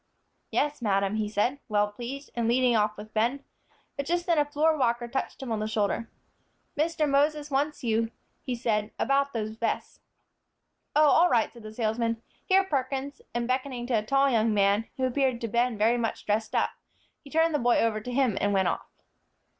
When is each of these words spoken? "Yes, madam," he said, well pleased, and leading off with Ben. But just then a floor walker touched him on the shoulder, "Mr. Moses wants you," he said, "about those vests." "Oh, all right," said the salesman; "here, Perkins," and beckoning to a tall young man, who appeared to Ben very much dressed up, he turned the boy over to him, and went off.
"Yes, 0.49 0.81
madam," 0.81 1.17
he 1.17 1.29
said, 1.29 1.59
well 1.69 1.87
pleased, 1.89 2.31
and 2.35 2.47
leading 2.47 2.75
off 2.75 2.97
with 2.97 3.13
Ben. 3.13 3.43
But 3.95 4.07
just 4.07 4.25
then 4.25 4.39
a 4.39 4.45
floor 4.45 4.75
walker 4.75 5.07
touched 5.07 5.43
him 5.43 5.51
on 5.51 5.59
the 5.59 5.67
shoulder, 5.67 6.09
"Mr. 6.75 7.07
Moses 7.07 7.51
wants 7.51 7.83
you," 7.83 8.09
he 8.41 8.55
said, 8.55 8.89
"about 8.97 9.31
those 9.31 9.51
vests." 9.57 9.99
"Oh, 10.95 11.07
all 11.07 11.29
right," 11.29 11.53
said 11.53 11.61
the 11.61 11.71
salesman; 11.71 12.19
"here, 12.43 12.63
Perkins," 12.63 13.21
and 13.35 13.47
beckoning 13.47 13.85
to 13.85 13.93
a 13.93 14.01
tall 14.03 14.27
young 14.27 14.55
man, 14.55 14.87
who 14.97 15.05
appeared 15.05 15.39
to 15.41 15.47
Ben 15.47 15.77
very 15.77 15.99
much 15.99 16.25
dressed 16.25 16.55
up, 16.55 16.71
he 17.23 17.29
turned 17.29 17.53
the 17.53 17.59
boy 17.59 17.77
over 17.77 18.01
to 18.01 18.11
him, 18.11 18.39
and 18.41 18.53
went 18.53 18.69
off. 18.69 18.89